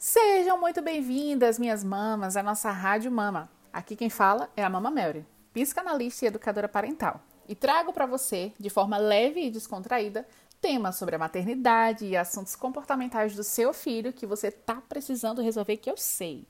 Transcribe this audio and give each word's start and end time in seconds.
Sejam 0.00 0.60
muito 0.60 0.80
bem-vindas, 0.80 1.58
minhas 1.58 1.82
mamas, 1.82 2.36
à 2.36 2.42
nossa 2.42 2.70
Rádio 2.70 3.10
Mama. 3.10 3.50
Aqui 3.72 3.96
quem 3.96 4.08
fala 4.08 4.48
é 4.56 4.62
a 4.62 4.70
Mama 4.70 4.92
Mary, 4.92 5.26
psicanalista 5.52 6.24
e 6.24 6.28
educadora 6.28 6.68
parental. 6.68 7.20
E 7.48 7.54
trago 7.56 7.92
para 7.92 8.06
você, 8.06 8.52
de 8.60 8.70
forma 8.70 8.96
leve 8.96 9.44
e 9.44 9.50
descontraída, 9.50 10.24
temas 10.60 10.94
sobre 10.94 11.16
a 11.16 11.18
maternidade 11.18 12.06
e 12.06 12.16
assuntos 12.16 12.54
comportamentais 12.54 13.34
do 13.34 13.42
seu 13.42 13.72
filho 13.72 14.12
que 14.12 14.24
você 14.24 14.52
tá 14.52 14.80
precisando 14.88 15.42
resolver, 15.42 15.78
que 15.78 15.90
eu 15.90 15.96
sei. 15.96 16.46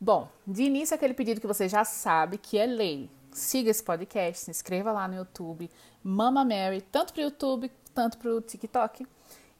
Bom, 0.00 0.26
de 0.46 0.62
início 0.62 0.94
aquele 0.94 1.12
pedido 1.12 1.38
que 1.38 1.46
você 1.46 1.68
já 1.68 1.84
sabe 1.84 2.38
que 2.38 2.56
é 2.56 2.64
lei. 2.64 3.10
Siga 3.30 3.70
esse 3.70 3.82
podcast, 3.82 4.46
se 4.46 4.50
inscreva 4.50 4.90
lá 4.90 5.06
no 5.06 5.16
YouTube, 5.16 5.70
Mama 6.02 6.46
Mary, 6.46 6.80
tanto 6.80 7.12
para 7.12 7.20
o 7.20 7.24
YouTube, 7.24 7.70
tanto 7.92 8.16
para 8.16 8.30
o 8.34 8.40
TikTok. 8.40 9.06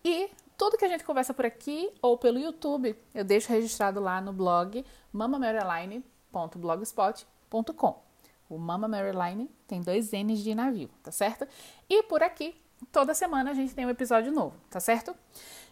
E 0.03 0.30
tudo 0.57 0.79
que 0.79 0.84
a 0.84 0.88
gente 0.88 1.02
conversa 1.04 1.34
por 1.34 1.45
aqui 1.45 1.91
ou 2.00 2.16
pelo 2.16 2.38
YouTube, 2.38 2.96
eu 3.14 3.25
deixo 3.25 3.52
registrado 3.52 4.00
lá 4.00 4.20
no 4.20 4.32
blog 4.32 4.84
mamamaryline.blogspot.com. 5.12 8.06
O 8.48 8.59
Mama 8.59 8.87
Maryline 8.87 9.50
tem 9.66 9.80
dois 9.80 10.12
N's 10.12 10.38
de 10.38 10.55
navio, 10.55 10.88
tá 11.02 11.11
certo? 11.11 11.48
E 11.88 12.05
por 12.05 12.23
aqui, 12.23 12.55
toda 12.92 13.12
semana 13.12 13.50
a 13.50 13.55
gente 13.55 13.74
tem 13.74 13.84
um 13.84 13.91
episódio 13.91 14.30
novo, 14.33 14.55
tá 14.70 14.78
certo? 14.78 15.16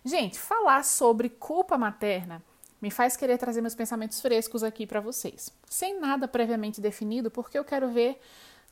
Gente, 0.04 0.36
falar 0.38 0.84
sobre 0.84 1.30
culpa 1.30 1.78
materna 1.78 2.42
me 2.82 2.90
faz 2.90 3.16
querer 3.16 3.38
trazer 3.38 3.60
meus 3.60 3.74
pensamentos 3.74 4.20
frescos 4.20 4.62
aqui 4.62 4.86
para 4.86 5.00
vocês, 5.00 5.50
sem 5.70 5.98
nada 5.98 6.28
previamente 6.28 6.80
definido, 6.80 7.30
porque 7.30 7.58
eu 7.58 7.64
quero 7.64 7.88
ver 7.88 8.20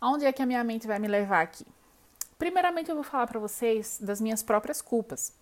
aonde 0.01 0.27
é 0.27 0.33
que 0.33 0.43
a 0.43 0.47
minha 0.47 0.65
mente 0.65 0.87
vai 0.87 0.99
me 0.99 1.09
levar 1.09 1.41
aqui. 1.41 1.65
Primeiramente, 2.39 2.91
eu 2.91 2.97
vou 2.97 3.05
falar 3.05 3.27
para 3.27 3.39
vocês 3.39 3.99
das 4.03 4.21
minhas 4.21 4.43
próprias 4.43 4.83
culpas 4.83 5.33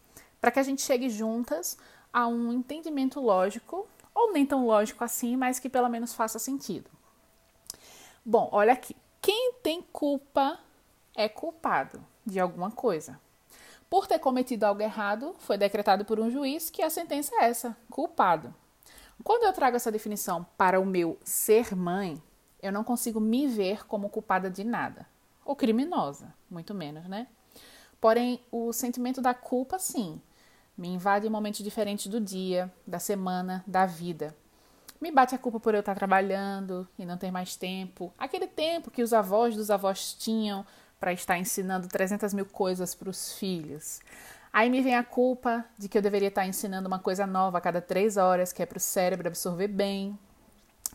para 0.41 0.51
que 0.51 0.59
a 0.59 0.63
gente 0.63 0.83
chegue 0.83 1.09
juntas 1.09 1.77
a 2.13 2.27
um 2.27 2.53
entendimento 2.53 3.21
lógico, 3.21 3.87
ou 4.15 4.33
nem 4.33 4.45
tão 4.45 4.67
lógico 4.67 5.05
assim, 5.05 5.37
mas 5.37 5.59
que 5.59 5.69
pelo 5.69 5.89
menos 5.89 6.15
faça 6.15 6.39
sentido. 6.39 6.91
Bom, 8.25 8.49
olha 8.53 8.73
aqui. 8.73 8.97
Quem 9.21 9.55
tem 9.63 9.83
culpa 9.93 10.59
é 11.15 11.29
culpado 11.29 12.05
de 12.25 12.41
alguma 12.41 12.71
coisa. 12.71 13.21
Por 13.89 14.07
ter 14.07 14.19
cometido 14.19 14.65
algo 14.65 14.83
errado, 14.83 15.35
foi 15.39 15.59
decretado 15.59 16.05
por 16.05 16.21
um 16.21 16.31
juiz 16.31 16.71
que 16.71 16.83
a 16.83 16.91
sentença 16.91 17.35
é 17.37 17.45
essa: 17.47 17.77
culpado. 17.91 18.55
Quando 19.23 19.43
eu 19.43 19.53
trago 19.53 19.77
essa 19.77 19.93
definição 19.93 20.47
para 20.57 20.81
o 20.81 20.87
meu 20.87 21.19
ser 21.23 21.75
mãe, 21.75 22.23
eu 22.63 22.73
não 22.73 22.85
consigo 22.85 23.21
me 23.21 23.47
ver 23.47 23.87
como 23.87 24.09
culpada 24.09 24.51
de 24.51 24.65
nada, 24.65 25.07
ou 25.45 25.55
criminosa, 25.55 26.33
muito 26.51 26.73
menos, 26.73 27.07
né? 27.07 27.27
Porém, 28.01 28.41
o 28.51 28.73
sentimento 28.73 29.21
da 29.21 29.35
culpa, 29.35 29.79
sim, 29.79 30.21
me 30.81 30.89
invade 30.89 31.27
em 31.27 31.31
momentos 31.31 31.63
diferentes 31.63 32.07
do 32.07 32.19
dia, 32.19 32.73
da 32.87 32.99
semana, 32.99 33.63
da 33.67 33.85
vida. 33.85 34.35
Me 34.99 35.13
bate 35.13 35.35
a 35.35 35.39
culpa 35.39 35.61
por 35.61 35.75
eu 35.75 35.81
estar 35.81 35.95
trabalhando 35.95 36.89
e 36.99 37.05
não 37.05 37.19
ter 37.19 37.31
mais 37.31 37.55
tempo. 37.55 38.15
Aquele 38.17 38.47
tempo 38.47 38.91
que 38.91 39.03
os 39.03 39.13
avós 39.13 39.55
dos 39.55 39.71
avós 39.71 40.15
tinham 40.15 40.65
para 40.99 41.13
estar 41.13 41.39
ensinando 41.39 41.87
300 41.87 42.33
mil 42.33 42.47
coisas 42.47 42.95
para 42.95 43.11
os 43.11 43.35
filhos. 43.35 44.01
Aí 44.51 44.71
me 44.71 44.81
vem 44.81 44.97
a 44.97 45.05
culpa 45.05 45.67
de 45.79 45.87
que 45.87 45.99
eu 45.99 46.03
deveria 46.03 46.29
estar 46.29 46.47
ensinando 46.47 46.89
uma 46.89 46.99
coisa 46.99 47.27
nova 47.27 47.59
a 47.59 47.61
cada 47.61 47.83
três 47.83 48.17
horas, 48.17 48.51
que 48.51 48.63
é 48.63 48.67
para 48.67 48.79
o 48.79 48.81
cérebro 48.81 49.29
absorver 49.29 49.69
bem. 49.69 50.19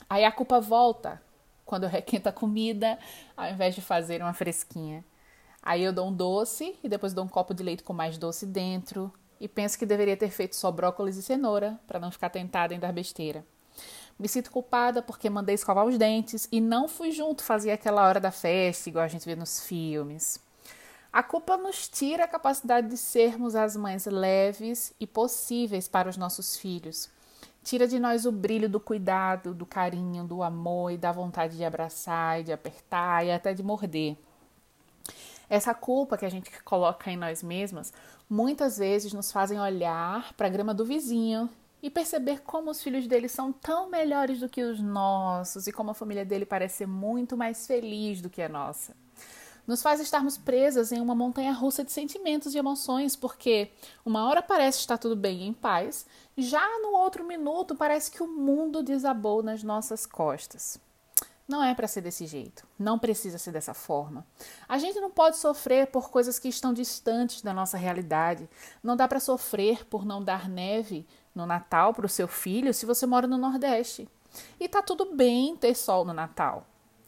Aí 0.10 0.26
a 0.26 0.32
culpa 0.32 0.60
volta 0.60 1.22
quando 1.64 1.84
eu 1.84 1.90
requento 1.90 2.28
a 2.28 2.32
comida, 2.32 2.98
ao 3.38 3.52
invés 3.52 3.76
de 3.76 3.82
fazer 3.82 4.20
uma 4.20 4.34
fresquinha. 4.34 5.06
Aí 5.62 5.84
eu 5.84 5.94
dou 5.94 6.08
um 6.08 6.14
doce 6.14 6.76
e 6.84 6.90
depois 6.90 7.14
dou 7.14 7.24
um 7.24 7.28
copo 7.28 7.54
de 7.54 7.62
leite 7.62 7.84
com 7.84 7.94
mais 7.94 8.18
doce 8.18 8.48
dentro 8.48 9.14
e 9.40 9.48
penso 9.48 9.78
que 9.78 9.86
deveria 9.86 10.18
ter 10.18 10.30
feito 10.30 10.56
só 10.56 10.72
brócolis 10.72 11.18
e 11.18 11.24
cenoura 11.24 11.80
para 11.88 12.00
não 12.00 12.12
ficar 12.12 12.30
tentada 12.30 12.74
em 12.74 12.80
dar 12.80 12.94
besteira. 12.94 13.46
Me 14.18 14.30
sinto 14.30 14.50
culpada 14.50 15.02
porque 15.02 15.30
mandei 15.30 15.56
escovar 15.56 15.86
os 15.86 15.98
dentes 15.98 16.48
e 16.52 16.62
não 16.62 16.88
fui 16.88 17.12
junto 17.12 17.44
fazer 17.44 17.72
aquela 17.72 18.08
hora 18.08 18.20
da 18.20 18.32
festa, 18.32 18.88
igual 18.88 19.04
a 19.04 19.10
gente 19.10 19.26
vê 19.26 19.36
nos 19.36 19.62
filmes. 19.62 20.40
A 21.12 21.24
culpa 21.24 21.58
nos 21.58 21.88
tira 21.88 22.26
a 22.26 22.28
capacidade 22.28 22.90
de 22.90 22.98
sermos 22.98 23.56
as 23.56 23.76
mães 23.76 24.06
leves 24.06 24.94
e 25.00 25.08
possíveis 25.08 25.88
para 25.88 26.10
os 26.10 26.18
nossos 26.18 26.58
filhos. 26.58 27.10
Tira 27.64 27.88
de 27.88 28.00
nós 28.00 28.26
o 28.26 28.32
brilho 28.32 28.70
do 28.70 28.80
cuidado, 28.80 29.54
do 29.54 29.66
carinho, 29.66 30.24
do 30.24 30.44
amor 30.44 30.92
e 30.92 30.98
da 30.98 31.12
vontade 31.12 31.58
de 31.58 31.64
abraçar 31.64 32.40
e 32.40 32.44
de 32.44 32.54
apertar 32.54 33.26
e 33.26 33.32
até 33.32 33.54
de 33.54 33.64
morder. 33.64 34.18
Essa 35.50 35.74
culpa 35.74 36.18
que 36.18 36.26
a 36.26 36.30
gente 36.30 36.52
coloca 36.64 37.12
em 37.12 37.18
nós 37.18 37.44
mesmas 37.44 37.94
muitas 38.30 38.78
vezes 38.78 39.14
nos 39.14 39.32
fazem 39.32 39.60
olhar 39.60 40.34
para 40.34 40.48
a 40.48 40.50
grama 40.50 40.74
do 40.74 40.86
vizinho 40.86 41.50
e 41.82 41.90
perceber 41.90 42.42
como 42.42 42.72
os 42.72 42.82
filhos 42.82 43.06
dele 43.06 43.30
são 43.30 43.54
tão 43.54 43.90
melhores 43.90 44.40
do 44.40 44.50
que 44.50 44.64
os 44.64 44.80
nossos 44.80 45.68
e 45.68 45.72
como 45.72 45.92
a 45.92 45.94
família 45.94 46.26
dele 46.26 46.46
parece 46.46 46.78
ser 46.78 46.88
muito 46.88 47.38
mais 47.38 47.68
feliz 47.68 48.22
do 48.22 48.30
que 48.30 48.42
a 48.42 48.50
nossa. 48.50 48.96
Nos 49.68 49.82
faz 49.82 50.00
estarmos 50.00 50.38
presas 50.38 50.92
em 50.92 51.02
uma 51.02 51.16
montanha 51.16 51.52
russa 51.52 51.84
de 51.84 51.92
sentimentos 51.92 52.54
e 52.54 52.58
emoções, 52.58 53.16
porque 53.16 53.72
uma 54.06 54.28
hora 54.28 54.42
parece 54.42 54.80
estar 54.80 54.98
tudo 54.98 55.16
bem 55.16 55.42
e 55.42 55.48
em 55.48 55.54
paz, 55.54 56.06
já 56.38 56.64
no 56.80 56.90
outro 56.96 57.24
minuto 57.24 57.76
parece 57.76 58.12
que 58.12 58.22
o 58.22 58.28
mundo 58.28 58.84
desabou 58.84 59.42
nas 59.42 59.64
nossas 59.64 60.06
costas. 60.06 60.80
Não 61.48 61.64
é 61.64 61.76
para 61.76 61.88
ser 61.88 62.02
desse 62.02 62.26
jeito. 62.26 62.68
Não 62.78 62.98
precisa 62.98 63.38
ser 63.38 63.52
dessa 63.52 63.74
forma. 63.74 64.26
A 64.68 64.80
gente 64.80 65.00
não 65.00 65.12
pode 65.12 65.38
sofrer 65.38 65.88
por 65.88 66.10
coisas 66.10 66.40
que 66.40 66.48
estão 66.48 66.74
distantes 66.74 67.42
da 67.42 67.54
nossa 67.54 67.78
realidade. 67.78 68.50
Não 68.84 68.96
dá 68.96 69.08
para 69.08 69.20
sofrer 69.20 69.86
por 69.86 70.06
não 70.06 70.24
dar 70.24 70.50
neve 70.50 71.06
no 71.36 71.46
Natal 71.46 71.94
para 71.94 72.06
o 72.06 72.10
seu 72.10 72.28
filho 72.28 72.74
se 72.74 72.86
você 72.86 73.06
mora 73.06 73.28
no 73.28 73.38
Nordeste. 73.38 74.10
E 74.60 74.68
tá 74.68 74.82
tudo 74.82 75.14
bem 75.14 75.56
ter 75.56 75.76
sol 75.76 76.04
no 76.04 76.14
Natal. 76.14 76.66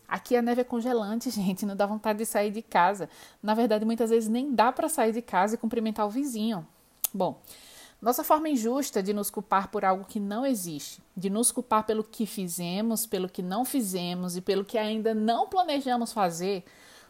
Aqui 0.08 0.38
a 0.38 0.42
neve 0.42 0.62
é 0.62 0.64
congelante, 0.64 1.30
gente, 1.32 1.66
não 1.66 1.76
dá 1.76 1.86
vontade 1.86 2.20
de 2.20 2.26
sair 2.26 2.52
de 2.52 2.62
casa. 2.62 3.10
Na 3.42 3.54
verdade, 3.54 3.86
muitas 3.86 4.10
vezes 4.10 4.30
nem 4.30 4.54
dá 4.54 4.72
para 4.72 4.88
sair 4.88 5.12
de 5.12 5.22
casa 5.22 5.56
e 5.56 5.58
cumprimentar 5.58 6.06
o 6.06 6.10
vizinho. 6.10 6.66
Bom, 7.14 7.42
nossa 8.02 8.24
forma 8.24 8.50
injusta 8.50 9.02
de 9.02 9.12
nos 9.12 9.30
culpar 9.30 9.70
por 9.70 9.84
algo 9.84 10.06
que 10.06 10.20
não 10.20 10.46
existe, 10.46 11.02
de 11.16 11.30
nos 11.30 11.52
culpar 11.52 11.86
pelo 11.86 12.04
que 12.04 12.26
fizemos, 12.26 13.08
pelo 13.08 13.28
que 13.28 13.42
não 13.42 13.66
fizemos 13.66 14.38
e 14.38 14.42
pelo 14.42 14.64
que 14.64 14.78
ainda 14.78 15.16
não 15.16 15.48
planejamos 15.48 16.14
fazer, 16.14 16.64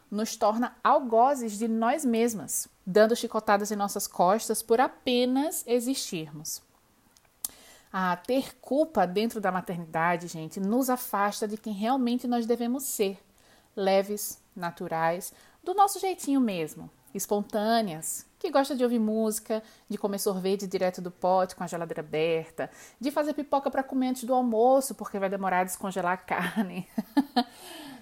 nos 0.10 0.36
torna 0.38 0.78
algozes 0.84 1.58
de 1.58 1.68
nós 1.68 2.06
mesmas, 2.06 2.70
dando 2.86 3.16
chicotadas 3.16 3.72
em 3.72 3.76
nossas 3.76 4.08
costas 4.08 4.64
por 4.64 4.80
apenas 4.80 5.64
existirmos. 5.68 6.62
Ah, 7.92 8.16
ter 8.16 8.56
culpa 8.60 9.08
dentro 9.08 9.42
da 9.42 9.52
maternidade, 9.52 10.28
gente, 10.28 10.60
nos 10.60 10.90
afasta 10.90 11.48
de 11.48 11.58
quem 11.58 11.74
realmente 11.74 12.28
nós 12.28 12.46
devemos 12.46 12.84
ser, 12.84 13.20
leves, 13.76 14.42
naturais, 14.56 15.34
do 15.64 15.74
nosso 15.74 16.00
jeitinho 16.00 16.40
mesmo, 16.40 16.90
espontâneas, 17.14 18.27
que 18.40 18.52
gosta 18.52 18.76
de 18.76 18.84
ouvir 18.84 19.00
música, 19.00 19.64
de 19.90 19.98
comer 19.98 20.20
sorvete 20.20 20.68
direto 20.68 21.02
do 21.02 21.10
pote 21.10 21.56
com 21.56 21.64
a 21.64 21.68
geladeira 21.68 22.02
aberta, 22.02 22.70
de 23.00 23.12
fazer 23.12 23.34
pipoca 23.34 23.72
para 23.72 23.84
comer 23.84 24.10
antes 24.10 24.24
do 24.24 24.34
almoço, 24.34 24.96
porque 24.96 25.20
vai 25.20 25.30
demorar 25.30 25.62
a 25.62 25.64
descongelar 25.64 26.14
a 26.14 26.18
carne. 26.18 26.88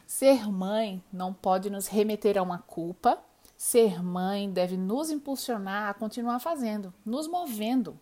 Ser 0.06 0.50
mãe 0.50 1.03
não 1.12 1.34
pode 1.34 1.69
nos 1.69 1.88
remeter 1.88 2.38
a 2.38 2.44
uma 2.44 2.59
culpa. 2.59 3.18
Ser 3.57 4.03
mãe 4.03 4.51
deve 4.51 4.78
nos 4.78 5.09
impulsionar 5.09 5.90
a 5.90 5.94
continuar 5.94 6.40
fazendo, 6.40 6.94
nos 7.06 7.25
movendo, 7.25 7.97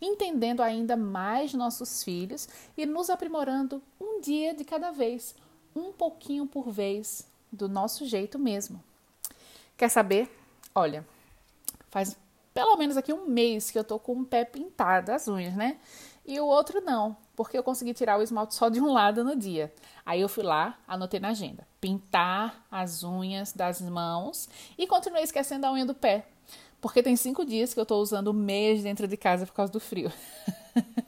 entendendo 0.00 0.62
ainda 0.62 0.96
mais 0.96 1.54
nossos 1.54 2.02
filhos 2.02 2.48
e 2.76 2.84
nos 2.84 3.08
aprimorando 3.08 3.80
um 4.00 4.20
dia 4.20 4.52
de 4.52 4.64
cada 4.64 4.90
vez, 4.90 5.34
um 5.74 5.92
pouquinho 5.92 6.46
por 6.46 6.70
vez, 6.70 7.26
do 7.52 7.68
nosso 7.68 8.04
jeito 8.04 8.38
mesmo. 8.38 8.82
Quer 9.76 9.88
saber? 9.88 10.28
Olha, 10.74 11.06
Faz 11.96 12.14
pelo 12.52 12.76
menos 12.76 12.94
aqui 12.98 13.10
um 13.10 13.24
mês 13.24 13.70
que 13.70 13.78
eu 13.78 13.82
tô 13.82 13.98
com 13.98 14.12
um 14.12 14.22
pé 14.22 14.44
pintado, 14.44 15.12
as 15.12 15.28
unhas, 15.28 15.54
né? 15.54 15.78
E 16.26 16.38
o 16.38 16.44
outro 16.44 16.82
não, 16.82 17.16
porque 17.34 17.56
eu 17.56 17.62
consegui 17.62 17.94
tirar 17.94 18.18
o 18.18 18.22
esmalte 18.22 18.54
só 18.54 18.68
de 18.68 18.78
um 18.82 18.92
lado 18.92 19.24
no 19.24 19.34
dia. 19.34 19.72
Aí 20.04 20.20
eu 20.20 20.28
fui 20.28 20.44
lá, 20.44 20.78
anotei 20.86 21.18
na 21.18 21.28
agenda: 21.28 21.66
pintar 21.80 22.66
as 22.70 23.02
unhas 23.02 23.54
das 23.54 23.80
mãos 23.80 24.46
e 24.76 24.86
continuei 24.86 25.22
esquecendo 25.22 25.64
a 25.64 25.72
unha 25.72 25.86
do 25.86 25.94
pé. 25.94 26.26
Porque 26.82 27.02
tem 27.02 27.16
cinco 27.16 27.46
dias 27.46 27.72
que 27.72 27.80
eu 27.80 27.86
tô 27.86 27.96
usando 27.96 28.28
o 28.28 28.34
mês 28.34 28.82
dentro 28.82 29.08
de 29.08 29.16
casa 29.16 29.46
por 29.46 29.54
causa 29.54 29.72
do 29.72 29.80
frio. 29.80 30.12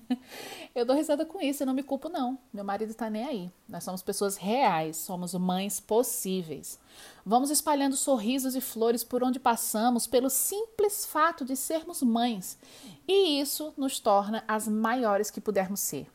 Eu 0.79 0.85
dou 0.85 0.95
risada 0.95 1.27
com 1.27 1.41
isso, 1.41 1.65
eu 1.65 1.67
não 1.67 1.75
me 1.75 1.83
culpo, 1.83 2.09
não. 2.09 2.39
Meu 2.53 2.63
marido 2.63 2.95
tá 2.95 3.11
nem 3.11 3.25
aí. 3.25 3.51
Nós 3.69 3.83
somos 3.83 4.01
pessoas 4.01 4.37
reais, 4.37 4.97
somos 4.97 5.35
mães 5.35 5.81
possíveis. 5.81 6.79
Vamos 7.27 7.51
espalhando 7.51 7.97
sorrisos 7.97 8.55
e 8.55 8.61
flores 8.61 9.03
por 9.03 9.25
onde 9.25 9.41
passamos 9.41 10.07
pelo 10.07 10.31
simples 10.31 11.05
fato 11.05 11.45
de 11.45 11.57
sermos 11.57 12.01
mães. 12.01 12.57
E 13.09 13.41
isso 13.41 13.75
nos 13.77 13.99
torna 13.99 14.45
as 14.47 14.69
maiores 14.69 15.33
que 15.33 15.41
pudermos 15.41 15.81
ser. 15.81 16.07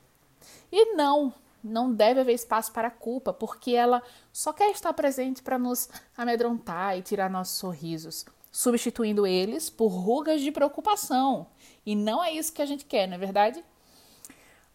E 0.72 0.96
não, 0.96 1.34
não 1.62 1.94
deve 1.94 2.22
haver 2.22 2.34
espaço 2.34 2.72
para 2.72 2.88
a 2.88 2.92
culpa, 2.92 3.34
porque 3.34 3.72
ela 3.72 4.02
só 4.32 4.54
quer 4.54 4.72
estar 4.72 4.94
presente 4.94 5.44
para 5.44 5.60
nos 5.60 5.90
amedrontar 6.16 6.98
e 6.98 7.02
tirar 7.02 7.30
nossos 7.30 7.58
sorrisos, 7.58 8.26
substituindo 8.50 9.28
eles 9.28 9.70
por 9.70 9.90
rugas 9.90 10.40
de 10.40 10.54
preocupação. 10.54 11.48
E 11.86 11.98
não 11.98 12.24
é 12.24 12.32
isso 12.32 12.54
que 12.54 12.62
a 12.62 12.66
gente 12.66 12.86
quer, 12.86 13.08
não 13.08 13.16
é 13.16 13.20
verdade? 13.20 13.62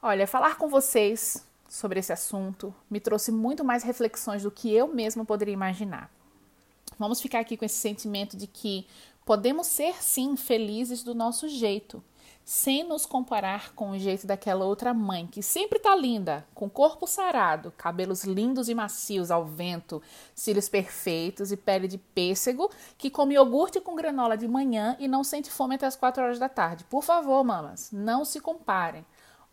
Olha, 0.01 0.29
falar 0.29 0.57
com 0.57 0.69
vocês 0.69 1.45
sobre 1.69 1.99
esse 1.99 2.13
assunto 2.13 2.73
me 2.89 3.01
trouxe 3.01 3.33
muito 3.33 3.65
mais 3.65 3.83
reflexões 3.83 4.45
do 4.45 4.51
que 4.51 4.73
eu 4.73 4.87
mesma 4.87 5.25
poderia 5.25 5.53
imaginar. 5.53 6.09
Vamos 6.97 7.21
ficar 7.21 7.41
aqui 7.41 7.57
com 7.57 7.65
esse 7.65 7.75
sentimento 7.75 8.37
de 8.37 8.47
que 8.47 8.87
podemos 9.27 9.67
ser 9.67 10.01
sim 10.01 10.37
felizes 10.37 11.03
do 11.03 11.17
nosso 11.17 11.49
jeito, 11.49 12.03
sem 12.45 12.85
nos 12.85 13.05
comparar 13.05 13.75
com 13.75 13.91
o 13.91 13.99
jeito 13.99 14.25
daquela 14.25 14.65
outra 14.65 14.95
mãe 14.95 15.27
que 15.27 15.43
sempre 15.43 15.81
tá 15.81 15.97
linda, 15.97 16.47
com 16.55 16.71
corpo 16.71 17.05
sarado, 17.05 17.73
cabelos 17.77 18.23
lindos 18.23 18.69
e 18.69 18.77
macios 18.77 19.33
ao 19.33 19.45
vento, 19.45 20.01
cílios 20.33 20.69
perfeitos 20.69 21.51
e 21.51 21.57
pele 21.57 21.89
de 21.89 21.99
pêssego, 21.99 22.71
que 22.97 23.11
come 23.11 23.35
iogurte 23.35 23.81
com 23.81 23.97
granola 23.97 24.37
de 24.37 24.47
manhã 24.47 24.97
e 25.01 25.09
não 25.09 25.25
sente 25.25 25.51
fome 25.51 25.75
até 25.75 25.87
as 25.87 25.97
4 25.97 26.23
horas 26.23 26.39
da 26.39 26.49
tarde. 26.49 26.85
Por 26.85 27.03
favor, 27.03 27.43
mamas, 27.43 27.91
não 27.93 28.25
se 28.25 28.41
comparem. 28.41 29.05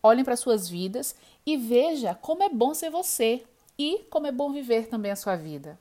Olhem 0.06 0.24
para 0.24 0.36
suas 0.36 0.68
vidas 0.68 1.16
e 1.44 1.56
veja 1.56 2.14
como 2.14 2.40
é 2.40 2.48
bom 2.48 2.72
ser 2.72 2.90
você 2.90 3.42
e 3.76 4.06
como 4.08 4.28
é 4.28 4.30
bom 4.30 4.52
viver 4.52 4.86
também 4.86 5.10
a 5.10 5.16
sua 5.16 5.34
vida. 5.34 5.76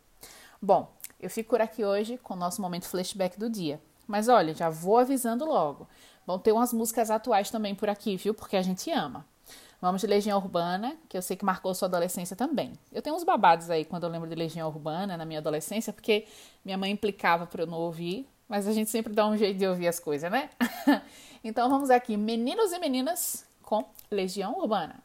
Bom, 0.60 0.92
eu 1.20 1.30
fico 1.30 1.52
por 1.52 1.62
aqui 1.62 1.86
hoje 1.86 2.18
com 2.18 2.34
o 2.34 2.38
nosso 2.38 2.60
momento 2.60 2.88
flashback 2.88 3.38
do 3.38 3.48
dia. 3.48 3.80
Mas 4.08 4.28
olha, 4.28 4.52
já 4.56 4.68
vou 4.68 4.98
avisando 4.98 5.46
logo. 5.46 5.88
Vão 6.26 6.40
ter 6.40 6.52
umas 6.52 6.74
músicas 6.74 7.12
atuais 7.12 7.52
também 7.52 7.76
por 7.76 7.88
aqui, 7.88 8.18
viu? 8.18 8.34
Porque 8.34 8.58
a 8.58 8.64
gente 8.64 8.90
ama. 8.90 9.28
Vamos 9.80 10.02
de 10.02 10.08
Legião 10.08 10.40
Urbana, 10.40 10.98
que 11.08 11.16
eu 11.16 11.22
sei 11.22 11.38
que 11.38 11.46
marcou 11.46 11.76
sua 11.76 11.88
adolescência 11.88 12.36
também. 12.36 12.74
Eu 12.92 13.04
tenho 13.04 13.16
uns 13.16 13.24
babados 13.24 13.70
aí 13.70 13.86
quando 13.86 14.06
eu 14.06 14.10
lembro 14.10 14.28
de 14.28 14.34
Legião 14.34 14.68
Urbana 14.68 15.16
na 15.18 15.24
minha 15.26 15.38
adolescência, 15.38 15.94
porque 15.94 16.26
minha 16.64 16.80
mãe 16.80 16.90
implicava 16.90 17.46
para 17.46 17.62
eu 17.62 17.68
não 17.68 17.78
ouvir, 17.78 18.28
mas 18.48 18.68
a 18.68 18.74
gente 18.74 18.90
sempre 18.90 19.14
dá 19.14 19.28
um 19.28 19.38
jeito 19.38 19.60
de 19.60 19.68
ouvir 19.68 19.88
as 19.88 20.00
coisas, 20.00 20.32
né? 20.32 20.50
então 21.44 21.70
vamos 21.70 21.92
aqui, 21.92 22.18
meninos 22.18 22.72
e 22.72 22.80
meninas, 22.80 23.46
com 23.66 23.86
Legião 24.10 24.58
Urbana. 24.58 25.05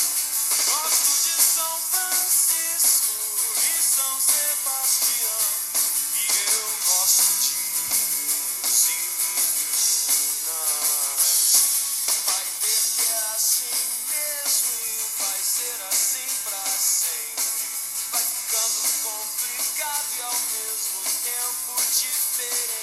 tempo 21.23 21.75
diferente. 21.91 22.80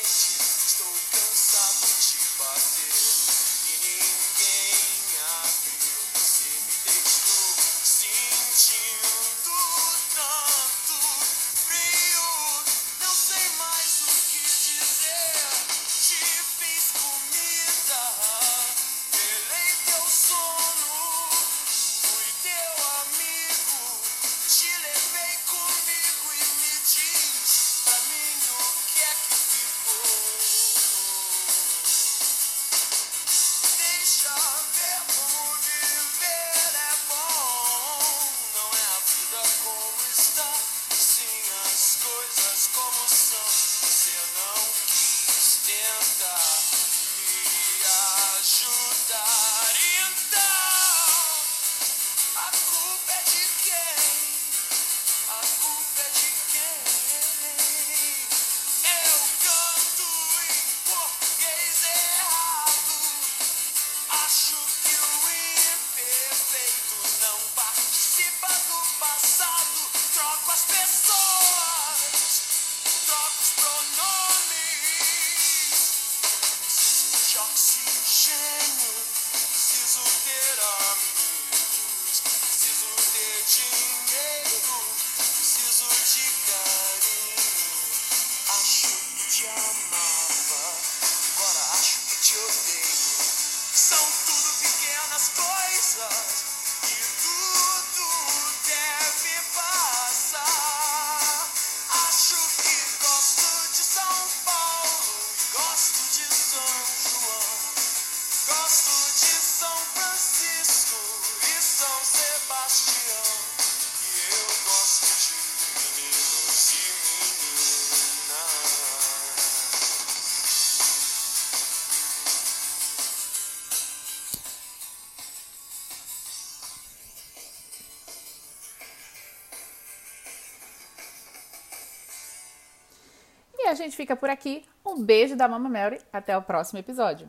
E 133.68 133.70
a 133.70 133.74
gente 133.74 133.94
fica 133.94 134.16
por 134.16 134.30
aqui. 134.30 134.64
Um 134.82 135.04
beijo 135.04 135.36
da 135.36 135.46
Mama 135.46 135.68
Mary. 135.68 136.00
Até 136.10 136.34
o 136.34 136.40
próximo 136.40 136.78
episódio. 136.78 137.28